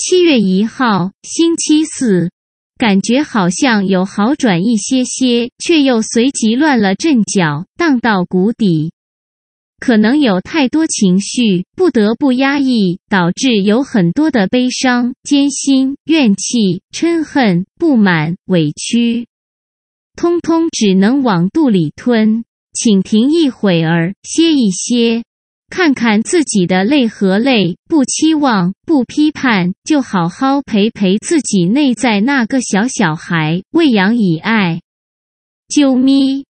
[0.00, 2.30] 七月一号，星期四，
[2.76, 8.92] 感觉好像有好转一些些，却又随即乱了阵脚，荡到谷底。
[9.80, 19.26] 可能有太多情绪，不得不压抑，导致有很多的悲伤、艰辛、怨气、嗔恨、不满、委屈，
[20.14, 22.44] 通通只能往肚里吞。
[22.72, 25.24] 请停一会儿，歇一歇，
[25.70, 34.80] 看看自己的泪和泪，不期望，不批判，就好好陪陪自己内在那个小小孩，喂养以爱。
[35.68, 36.47] 啾咪。